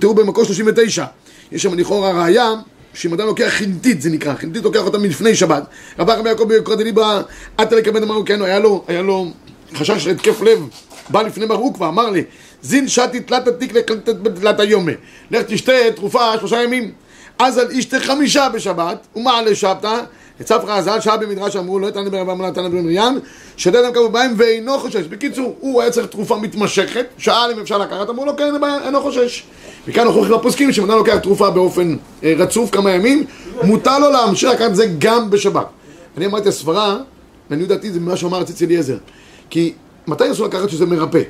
[0.00, 1.04] תראו במקור 39,
[1.52, 2.52] יש שם לכאורה ראייה,
[2.94, 5.62] שאם אדם לוקח חינטית, זה נקרא, חינטית לוקח אותה מלפני שבת.
[5.98, 7.22] רבי רבי יעקב ביקורת דליבה,
[7.58, 9.30] עתה לקבל אמרנו כן, היה לו, היה לו
[9.74, 10.68] חשש להתקף לב,
[11.08, 12.24] בא לפני ברוק ואמר לי,
[12.62, 14.92] זין שתי תלת התיק לתלת היומה,
[15.30, 17.03] לך תשתה תרופה שלושה ימים.
[17.38, 20.00] אז על אשתה חמישה בשבת, ומעלה שבתא,
[20.42, 23.20] צפרא הזל שעה במדרש אמרו לא יתן ברבם ולא יתן במרים,
[23.56, 25.06] שדה אדם קבוע בהם ואינו חושש.
[25.06, 28.86] בקיצור, הוא היה צריך תרופה מתמשכת, שאל אם אפשר לקחת, אמרו לו כן, אין בעיה,
[28.86, 29.42] אינו חושש.
[29.88, 33.24] מכאן אנחנו הולכים לפוסקים, שאם אדם לוקח תרופה באופן אה, רצוף כמה ימים,
[33.62, 35.66] מותר לו להמשיך לקחת את זה גם בשבת.
[36.16, 36.96] אני אמרתי הסברה,
[37.50, 38.96] לעניות דעתי זה מה שאמר ציצי אליעזר.
[39.50, 39.72] כי
[40.06, 41.22] מתי אסור לקחת שזה מרפא?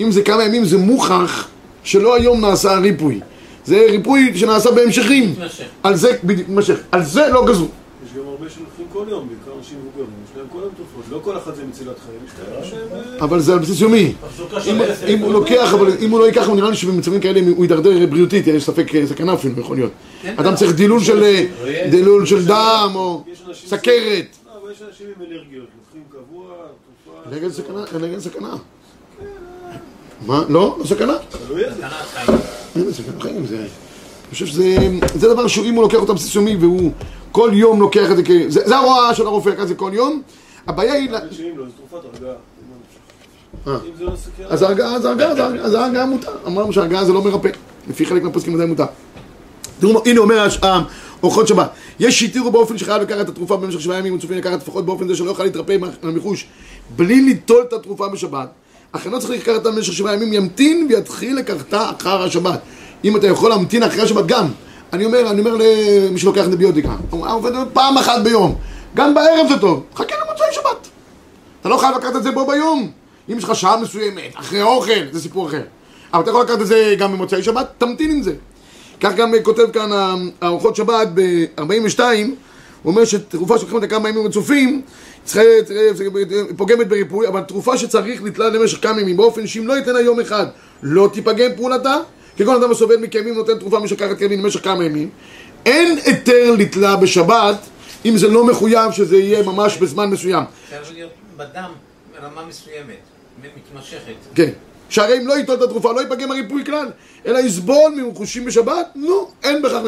[0.00, 1.48] אם זה כמה ימים זה מוכח
[1.84, 3.20] שלא היום נעשה הריפוי.
[3.64, 5.30] זה ריפוי שנעשה בהמשכים.
[5.30, 5.64] מתמשך.
[5.82, 6.78] על זה, בדיוק, מתמשך.
[6.92, 7.68] על זה לא גזרו.
[8.06, 11.20] יש גם הרבה שלוקחים כל יום, בעיקר אנשים מבוגרים, יש להם כל יום תרופות, לא
[11.22, 12.98] כל אחד זה מצילת חיים, יש כאלה שהם...
[13.18, 14.14] אה, אבל זה על בסיס יומי.
[15.06, 18.46] אם, הוא לוקח, אבל אם הוא לא ייקח, נראה לי שבמצבים כאלה הוא יידרדר בריאותית,
[18.46, 19.92] יש ספק אה, סכנה אפילו, יכול להיות.
[20.36, 21.46] אדם צריך דילול של, אה,
[21.90, 23.24] דילול של דם, או
[23.54, 24.26] סכרת.
[24.46, 26.46] לא, אבל יש אנשים עם אלרגיות, לוקחים קבוע,
[27.04, 27.36] תרופה...
[27.36, 28.56] נגד סכנה, נגד סכנה.
[30.26, 30.42] מה?
[30.48, 30.76] לא?
[30.78, 31.14] לא סכנה?
[31.46, 31.76] תלוי איזה.
[31.76, 32.38] סכנת חיים.
[32.76, 33.56] אין סכנת חיים, זה...
[33.56, 34.76] אני חושב שזה
[35.14, 36.90] זה דבר שאם הוא לוקח אותה בסיס יומי והוא
[37.32, 38.30] כל יום לוקח את זה כ...
[38.48, 40.22] זה ההוראה של הרופא, לקחת את זה כל יום.
[40.66, 41.10] הבעיה היא...
[41.10, 41.18] לא,
[41.92, 42.34] הרגעה.
[43.66, 43.72] אה.
[44.00, 44.12] לא.
[44.48, 45.30] אז ההרגעה, אז ההרגעה,
[45.62, 46.32] אז ההרגעה מותר.
[46.46, 47.48] אמרנו שההרגעה זה לא מרפא.
[47.88, 48.84] לפי חלק מהפוסקים עדיין מותר.
[49.80, 50.82] תראו, הנה אומר אה,
[51.22, 51.70] אורחות שבת.
[52.00, 55.16] יש שהתירו באופן שחייב לקחת את התרופה במשך שבעה ימים וצופים לקחת לפחות באופן זה
[55.16, 56.46] שלא יוכל להתרפא מהמיחוש
[56.96, 58.48] בלי ליטול את התרופה בשבת.
[58.96, 62.60] אך אינו צריך לקחת אותה במשך שבעה ימים, ימתין ויתחיל לקחתה אחר השבת.
[63.04, 64.46] אם אתה יכול להמתין אחרי השבת גם.
[64.92, 68.54] אני אומר, אני אומר למי שלוקח אנטיביוטיקה, עובד פעם אחת ביום.
[68.94, 69.82] גם בערב זה טוב.
[69.94, 70.88] חכה למוצאי שבת.
[71.60, 72.90] אתה לא חייב לקחת את זה בו ביום.
[73.32, 75.62] אם יש לך שעה מסוימת, אחרי אוכל, זה סיפור אחר.
[76.12, 78.34] אבל אתה יכול לקחת את זה גם במוצאי שבת, תמתין עם זה.
[79.00, 79.90] כך גם אה, כותב כאן
[80.40, 84.82] הארוחות שבת ב-42, הוא אומר שתרופה שלוקחים אותה כמה ימים רצופים,
[86.56, 90.20] פוגמת בריפוי, אבל תרופה שצריך לתלה למשך כמה ימים, באופן שאם לא ייתן לה יום
[90.20, 90.46] אחד,
[90.82, 91.96] לא תיפגם פעולתה,
[92.36, 95.10] כגון אדם הסובל מכאבים נותן תרופה משכחת כאבים למשך כמה ימים,
[95.66, 97.56] אין היתר לתלה בשבת,
[98.04, 100.44] אם זה לא מחויב שזה יהיה ממש בזמן מסוים.
[100.70, 101.70] צריך להיות בדם
[102.20, 102.96] ברמה מסוימת,
[103.42, 104.14] מתמשכת.
[104.34, 104.50] כן.
[104.88, 106.90] שהרי אם לא ייטול את התרופה, לא ייפגם הריפוי כלל,
[107.26, 109.80] אלא יסבול מחושים בשבת, נו, אין בכך.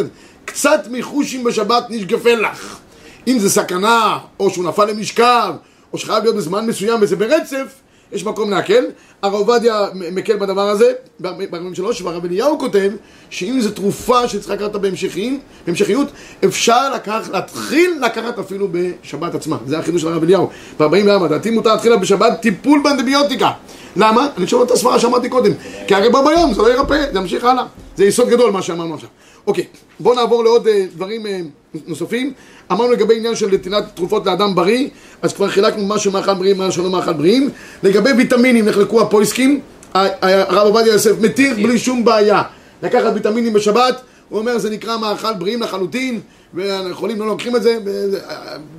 [0.44, 2.78] קצת מחושים בשבת נשגפה לך.
[3.26, 5.54] אם זה סכנה, או שהוא נפל למשכב,
[5.92, 7.66] או שחייב להיות בזמן מסוים וזה ברצף,
[8.12, 8.84] יש מקום להקל.
[9.22, 12.92] הרב עובדיה מקל בדבר הזה, ב-43, והרב אליהו כותב
[13.30, 14.76] שאם זו תרופה שצריכה לקחת
[15.66, 16.08] בהמשכיות,
[16.44, 19.56] אפשר לקח, להתחיל לקחת אפילו בשבת עצמה.
[19.66, 20.50] זה החידוש של הרב אליהו.
[20.80, 23.50] ב-44, דעתי מותר להתחיל לה בשבת טיפול באנטיביוטיקה.
[23.96, 24.28] למה?
[24.38, 25.52] אני שואל את הסברה שאמרתי קודם.
[25.86, 27.64] כי הרי בו ביום זה לא ירפא, זה ימשיך הלאה.
[27.96, 29.08] זה יסוד גדול מה שאמרנו עכשיו.
[29.46, 29.64] אוקיי,
[30.00, 31.40] בואו נעבור לעוד אה, דברים אה,
[31.86, 32.32] נוספים.
[32.72, 34.88] אמרנו לגבי עניין של נתינת תרופות לאדם בריא,
[35.22, 37.50] אז כבר חילקנו מה שמאכל בריאים, מה שלא מאכל בריאים.
[37.82, 39.60] לגבי ויטמינים נחלקו הפויסקים,
[39.94, 42.42] הרב עובדיה יוסף מתיר בלי שום בעיה
[42.82, 46.20] לקחת ויטמינים בשבת, הוא אומר זה נקרא מאכל בריאים לחלוטין,
[46.54, 47.78] והחולים לא לוקחים את זה.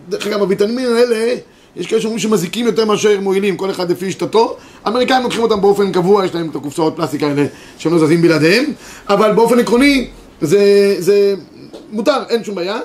[0.09, 1.35] דרך אגב, הוויטמינים האלה,
[1.75, 4.57] יש כאלה שאומרים שמזיקים יותר מאשר מועילים, כל אחד לפי שיטתו.
[4.85, 7.45] האמריקאים לוקחים אותם באופן קבוע, יש להם את הקופסאות פלסטיק האלה
[7.77, 8.65] שהם לא זזים בלעדיהם,
[9.09, 10.07] אבל באופן עקרוני
[10.41, 11.35] זה, זה
[11.91, 12.79] מותר, אין שום בעיה.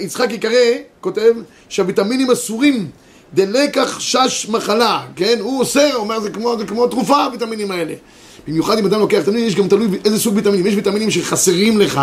[0.00, 0.58] יצחק יקרא
[1.00, 1.32] כותב
[1.68, 2.90] שהוויטמינים אסורים
[3.34, 5.38] דלקח שש מחלה, כן?
[5.40, 7.94] הוא אוסר, אומר זה כמו, זה כמו תרופה, הוויטמינים האלה.
[8.48, 10.66] במיוחד אם אדם לוקח ויטמינים, יש גם תלוי איזה סוג ויטמינים.
[10.66, 12.00] יש ויטמינים שחסרים לך,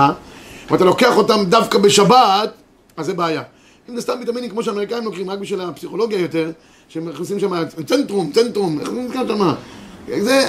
[0.72, 2.52] ואתה לוקח אותם דווקא בשבת,
[2.98, 3.42] אז זה בעיה.
[3.90, 6.52] אם זה סתם ויטמינים כמו שהאמריקאים לוקחים, רק בשביל הפסיכולוגיה יותר,
[6.90, 9.54] שהם מכניסים שם צנטרום, צנטרום, איך זה נקרא שם?
[10.08, 10.48] זה.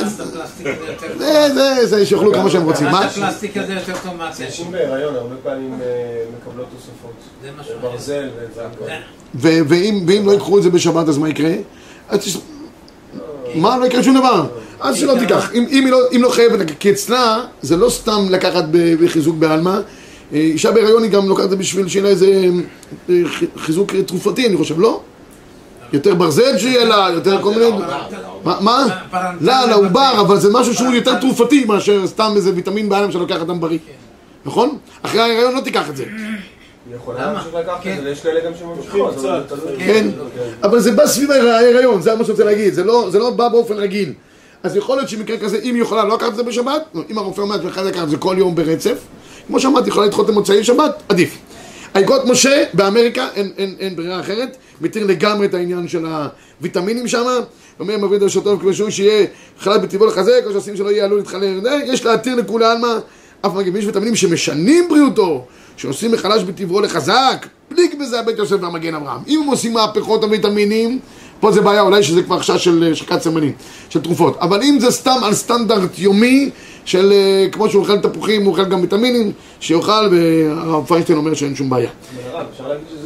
[1.18, 2.86] זה, זה, זה, שיאכלו כמה שהם רוצים.
[2.86, 3.04] מה?
[3.04, 4.44] הפלסטיק הזה יותר טוב מהצל.
[4.46, 7.12] נשים בהיריון הרבה פעמים אה, מקבלות תוספות.
[7.42, 8.84] זה ברזל וזה הכל.
[9.34, 11.52] ו- ואם, לא ייקחו את זה בשבת, אז מה יקרה?
[13.54, 13.78] מה?
[13.78, 14.46] לא יקרה שום דבר.
[14.80, 15.52] אז שלא תיקח.
[15.54, 19.80] אם, לא, אם לא חייבת, כי אצלה זה לא סתם לקחת בחיזוק בעלמא.
[20.32, 22.48] אה, אישה בהיריון היא גם לוקחת את זה בשביל שיהיה לה איזה
[23.10, 23.14] אה,
[23.56, 25.00] חיזוק תרופתי, אני חושב, לא?
[25.92, 27.70] יותר ברזל שיהיה לה, יותר כל מיני...
[28.44, 28.60] מה?
[28.60, 28.86] מה?
[29.40, 33.60] לא, לעובר, אבל זה משהו שהוא יותר תרופתי מאשר סתם איזה ויטמין בעלמא שלוקח אדם
[33.60, 33.78] בריא.
[34.44, 34.78] נכון?
[35.02, 36.04] אחרי ההיריון לא תיקח את זה.
[36.94, 37.42] יכולה
[37.82, 37.92] כן.
[37.92, 39.14] את זה, ויש כאלה גם שממשיכות.
[39.14, 39.78] אבל זה תלוי.
[39.78, 40.06] כן,
[40.62, 43.48] אבל זה בא סביב ההיריון, זה מה שאני רוצה להגיד, זה לא, זה לא בא
[43.48, 44.12] באופן רגיל.
[44.62, 47.18] אז יכול להיות שמקרה כזה, אם היא יכולה לא לקחת את זה בשבת, לא, אם
[47.18, 48.98] הרופא אומר שאחד לקחת את זה כל יום ברצף,
[49.46, 51.38] כמו שאמרתי, יכולה לדחות למוצאי שבת, עדיף.
[51.94, 53.28] האגרות משה באמריקה,
[53.80, 56.06] אין ברירה אחרת, מתיר לגמרי את העניין של
[56.58, 57.24] הוויטמינים שם,
[57.80, 59.26] אומר מביא את השוטר כבשו שיהיה
[59.58, 62.98] חלב בטבעו לחזק, או שעושים שלא יהיה עלול להתחלר, יש להתיר לכולי עלמא,
[63.46, 65.44] אף מגיב, יש ויטמינים שמשנים בריאותו,
[65.76, 69.20] שעושים מחלש בטבעו לחזק, פליג בזה הבית יוסף והמגן אברהם.
[69.28, 70.98] אם הם עושים מהפכות הוויטמינים,
[71.40, 73.52] פה זה בעיה, אולי שזה כבר חשש של אה, שקת סמנים,
[73.88, 74.36] של תרופות.
[74.40, 76.50] אבל אם זה סתם על סטנדרט יומי,
[76.84, 81.56] של אה, כמו שהוא אוכל תפוחים, הוא אוכל גם ויטמינים, שיאכל, והרב פיינשטיין אומר שאין
[81.56, 81.90] שום בעיה.
[82.52, 83.01] אפשר להגיד שזה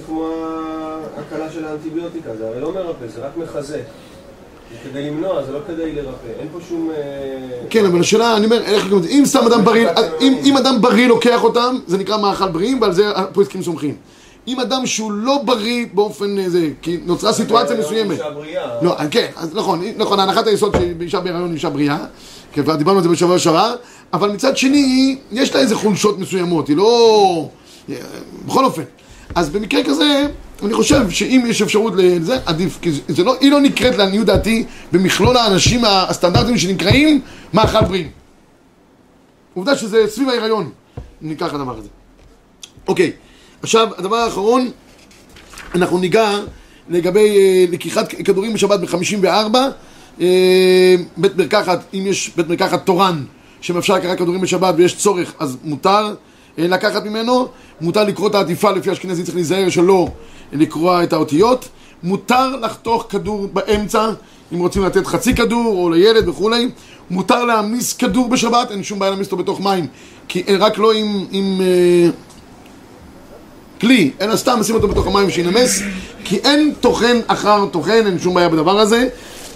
[1.66, 3.80] של האנטיביוטיקה, זה הרי לא מרפא, זה רק מחזק.
[4.84, 6.28] כדי למנוע, זה לא כדי לרפא.
[6.38, 6.90] אין פה שום...
[6.90, 6.96] אה,
[7.70, 9.88] כן, אבל השאלה, אני אומר, איך, אם סתם אדם בריא,
[10.20, 13.94] אם, אם אדם בריא לוקח אותם, זה נקרא מאכל בריאים, ועל זה הפועסקים סומכים.
[14.48, 18.18] אם אדם שהוא לא בריא באופן אה, זה, כי נוצרה סיטואציה מסוימת.
[18.82, 21.98] לא, כן, אז נכון, נכון, הנחת היסוד שאישה בהיריון היא אישה בריאה,
[22.52, 23.74] כי כבר דיברנו על זה בשבוע שעבר,
[24.12, 27.48] אבל מצד שני, יש לה איזה חולשות מסוימות, היא לא...
[28.46, 28.82] בכל אופן.
[29.34, 30.26] אז במקרה כזה,
[30.64, 34.64] אני חושב שאם יש אפשרות לזה, עדיף, כי זה- לא, היא לא נקראת לעניות דעתי
[34.92, 37.20] במכלול האנשים הסטנדרטיים שנקראים
[37.54, 38.08] מאכל בריאים.
[39.54, 40.70] עובדה שזה סביב ההיריון,
[41.22, 41.88] ניקח הדבר הזה.
[42.88, 43.12] אוקיי,
[43.62, 44.70] עכשיו, הדבר האחרון,
[45.74, 46.30] אנחנו ניגע
[46.88, 49.56] לגבי אה, לקיחת כדורים בשבת ב-54,
[50.20, 50.26] אה,
[51.16, 53.24] בית מרקחת, אם יש בית מרקחת תורן
[53.60, 56.14] שמאפשר לקחת כדורים בשבת ויש צורך, אז מותר
[56.58, 57.48] אה, לקחת ממנו,
[57.80, 60.08] מותר לקרוא את העטיפה לפי אשכנזי, צריך להיזהר שלא
[60.52, 61.68] לקרוע את האותיות,
[62.02, 64.10] מותר לחתוך כדור באמצע,
[64.52, 66.68] אם רוצים לתת חצי כדור או לילד וכולי,
[67.10, 69.86] מותר להעמיס כדור בשבת, אין שום בעיה להעמיס אותו בתוך מים,
[70.28, 71.24] כי אה, רק לא עם...
[71.30, 72.10] עם אה,
[73.80, 75.82] כלי, אלא סתם שים אותו בתוך המים שינמס,
[76.24, 79.08] כי אין טוחן אחר טוחן, אין שום בעיה בדבר הזה.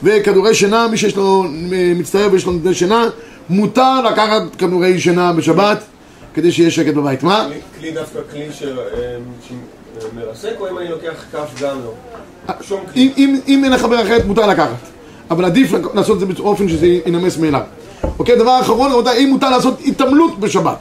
[0.03, 3.09] וכדורי שינה, מי שיש לו אה, מצטער ויש לו נדדי שינה,
[3.51, 5.85] מותר לקחת כדורי שינה בשבת,
[6.35, 7.23] כדי שיהיה שקט בבית.
[7.23, 7.49] מה?
[7.81, 8.63] כלי דווקא כלי ש-
[10.01, 11.93] אה, שמרסק, או אם אני לוקח כף גם לא?
[12.69, 12.81] כלי.
[12.97, 14.77] אם, אם, אם אין לך ברירה אחרת, מותר לקחת.
[15.31, 17.61] אבל עדיף לעשות את זה באופן שזה ינמס מאליו.
[18.19, 20.79] אוקיי, דבר אחרון, רבותיי, אם מותר לעשות התעמלות בשבת.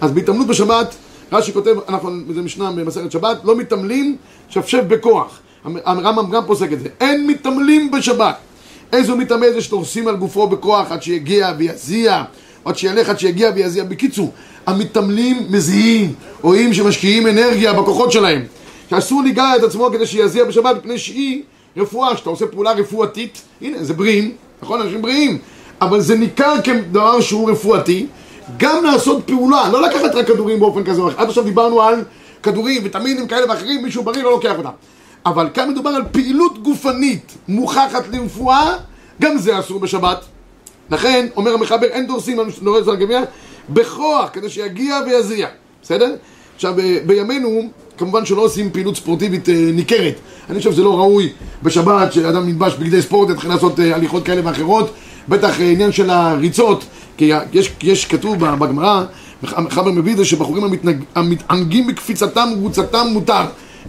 [0.00, 0.94] אז בהתעמלות בשבת,
[1.32, 4.16] רש"י כותב, אנחנו, זה משנה במסכת שבת, לא מתעמלים,
[4.48, 5.40] שפשף בכוח.
[5.84, 6.88] הרמב"ם גם פוסק את זה.
[7.00, 8.36] אין מתעמלים בשבת.
[8.92, 12.24] איזו מתעמל זה שדורסים על גופו בכוח עד שיגיע ויזיע,
[12.66, 13.84] עד שילך עד שיגיע ויזיע.
[13.84, 14.32] בקיצור,
[14.66, 18.42] המתעמלים מזיעים, רואים שמשקיעים אנרגיה בכוחות שלהם.
[18.90, 21.42] שאסור ליגע את עצמו כדי שיזיע בשבת, מפני שהיא
[21.76, 24.80] רפואה, שאתה עושה פעולה רפואתית, הנה, זה בריאים, נכון?
[24.80, 25.38] אנשים בריאים,
[25.80, 28.06] אבל זה ניכר כדבר שהוא רפואתי,
[28.56, 31.20] גם לעשות פעולה, לא לקחת רק כדורים באופן כזה או אחר.
[31.20, 32.04] עד עכשיו דיברנו על
[32.42, 34.70] כדורים, ויטמינים כאלה ואחרים, מישהו בריא לא לוקח אותם.
[35.26, 38.76] אבל כאן מדובר על פעילות גופנית מוכחת לרפואה,
[39.20, 40.24] גם זה אסור בשבת.
[40.90, 43.20] לכן, אומר המחבר, אין דורסים על דורס על גביע,
[43.70, 45.46] בכוח, כדי שיגיע ויזיע.
[45.82, 46.14] בסדר?
[46.54, 46.74] עכשיו,
[47.06, 47.62] בימינו,
[47.98, 50.14] כמובן שלא עושים פעילות ספורטיבית אה, ניכרת.
[50.50, 54.40] אני חושב שזה לא ראוי בשבת שאדם נלבש בגדי ספורט, יתחיל לעשות אה, הליכות כאלה
[54.44, 54.90] ואחרות.
[55.28, 56.84] בטח אה, עניין של הריצות,
[57.16, 59.04] כי יש, יש כתוב בגמרא,
[59.70, 63.42] חבר מביא את זה שבחורים המתנג- המתענגים בקפיצתם ובוצתם מותר.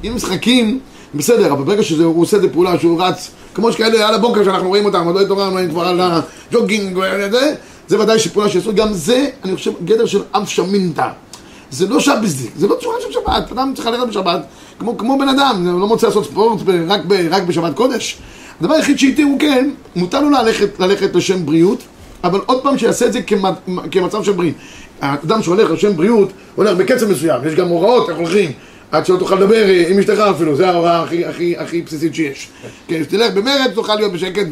[0.03, 0.79] אם משחקים,
[1.15, 4.67] בסדר, אבל ברגע שהוא עושה את זה פעולה שהוא רץ, כמו שכאלה על הבוקר שאנחנו
[4.67, 7.53] רואים אותם, עוד לא התעוררנו, הם כבר על הג'וגינג וזה,
[7.87, 11.07] זה ודאי שפעולה שעשו, גם זה, אני חושב, גדר של אף שמינתא.
[11.71, 14.41] זה לא שבזדיק, זה לא צורה של שבת, אדם צריך ללכת בשבת,
[14.79, 18.17] כמו, כמו בן אדם, הוא לא מוצא לעשות ספורט רק, ב, רק בשבת קודש.
[18.61, 21.83] הדבר היחיד שהתירו כן, מותר לו ללכת, ללכת לשם בריאות,
[22.23, 23.55] אבל עוד פעם שיעשה את זה כמצ,
[23.91, 24.55] כמצב של בריאות.
[25.01, 28.51] האדם שהולך לשם בריאות, הולך בקצב מסוים, יש גם הוראות איך הולכים.
[28.91, 32.49] עד שלא תוכל לדבר אה, עם אשתך אפילו, זו ההוראה הכי, הכי, הכי בסיסית שיש.
[32.87, 34.47] כן, שתלך במרד, תוכל להיות בשקט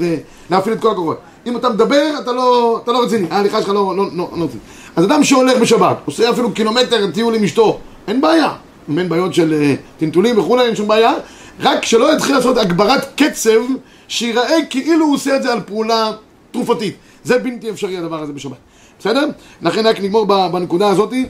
[0.49, 1.17] ולהפעיל את כל הכוחות.
[1.45, 4.63] אם אתה מדבר, אתה לא, אתה לא רציני, ההליכה שלך לא, לא, לא, לא רצינית.
[4.95, 8.51] אז אדם שהולך בשבת, עושה אפילו קילומטר טיול עם אשתו, אין בעיה.
[8.89, 11.13] אם אין בעיות של אה, טלטולים וכולי, אין שום בעיה.
[11.59, 13.61] רק שלא יתחיל לעשות הגברת קצב,
[14.07, 16.11] שיראה כאילו הוא עושה את זה על פעולה
[16.51, 16.95] תרופתית.
[17.23, 18.57] זה בלתי אפשרי הדבר הזה בשבת.
[18.99, 19.27] בסדר?
[19.61, 21.25] לכן רק נגמור בנקודה הזאתי.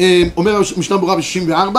[0.00, 1.76] אה, אומר משנה ברורה ב-64,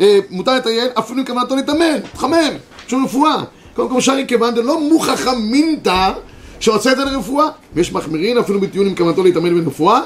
[0.00, 2.52] אה, מותר לטייל אפילו אם כוונתו להתאמן, תחמם,
[2.92, 3.42] לנו רפואה.
[3.74, 6.12] קודם כל שרי כיוון דלא מוכחה מינתא
[6.60, 10.00] שעושה את זה לרפואה, ויש מחמירין אפילו בטיעון עם כוונתו להתאמן ברפואה,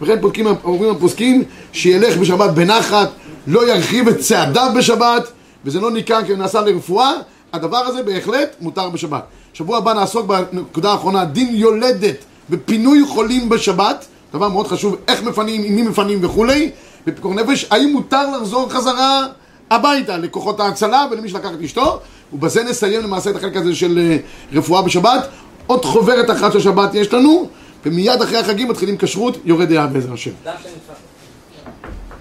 [0.00, 3.08] וכן פוסקים, אומרים הפוסקים שילך בשבת בנחת,
[3.46, 5.32] לא ירחיב את צעדיו בשבת,
[5.64, 7.12] וזה לא ניכר כי הוא נעשה לרפואה,
[7.52, 9.22] הדבר הזה בהחלט מותר בשבת.
[9.54, 12.16] שבוע הבא נעסוק בנקודה האחרונה, דין יולדת
[12.50, 16.70] בפינוי חולים בשבת, דבר מאוד חשוב, איך מפנים, עם מי מפנים וכולי,
[17.06, 19.26] בפיקוח נפש, האם מותר לחזור חזרה
[19.70, 22.00] הביתה לכוחות ההצלה ולמי שלקח את אשתו,
[22.32, 24.16] ובזה נסיים למעשה את החלק הזה של אה,
[24.58, 25.28] רפואה בשבת.
[25.66, 27.48] עוד חוברת אחת של שבת יש לנו,
[27.86, 30.30] ומיד אחרי החגים מתחילים כשרות, יורד דעה בעזר השם.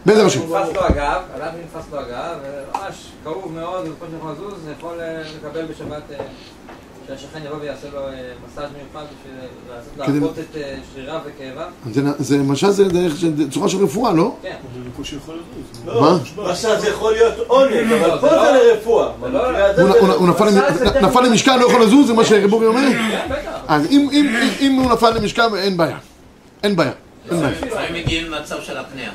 [0.06, 0.40] בעזר השם.
[0.40, 5.22] נתפס לו הגב, אדם שנתפס לו הגב, וממש כאוב מאוד, וכל שיכול לזוז, יכול אה,
[5.38, 6.18] לקבל בשבת אה,
[7.08, 8.14] שהשכן יבוא ויעשה לו אה,
[8.48, 11.68] מסאז' מיוחד בשביל לעשות את אה, שריריו וכאביו.
[12.20, 13.14] זה, למשל זה דרך,
[13.52, 14.36] צורה של רפואה, לא?
[14.42, 14.56] כן.
[15.86, 16.18] לא, מה?
[16.52, 19.12] עכשיו זה יכול להיות עונג, אבל לא, פה זה זה לא- לרפואה.
[19.32, 22.82] לא- הוא, נפל, למ- נפל למשכן, לא יכול לזוז, זה מה שריבורי אומר?
[22.92, 23.52] כן, בטח.
[23.68, 25.98] אז אם, אם, אם, אם הוא נפל למשכן, אין בעיה.
[26.64, 26.92] אין בעיה.
[27.32, 27.52] אין בעיה.
[27.62, 29.12] לפעמים מגיעים למצב של הפנייה.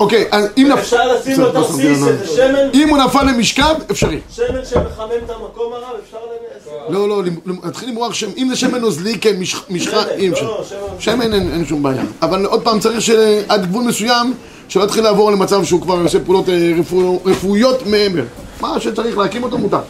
[0.00, 0.80] אוקיי, אז אם נפל...
[0.80, 4.20] אפשר לשים לו תרסיס, איזה שמן, אם הוא נפל למשכב, אפשרי.
[4.30, 6.72] שמן שמחמם את המקום הרב, אפשר לנס.
[6.88, 7.22] לא, לא,
[7.64, 10.44] נתחיל למרוח שם, אם זה שמן נוזלי כמשחה, אי אפשר.
[10.44, 10.78] לא, שמן.
[10.98, 12.02] שמן אין, שום בעיה.
[12.22, 14.34] אבל עוד פעם צריך שעד גבול מסוים,
[14.68, 18.22] שלא יתחיל לעבור למצב שהוא כבר עושה פעולות אה, רפוא, רפואיות מעבר.
[18.60, 19.80] מה שצריך להקים אותו מותר.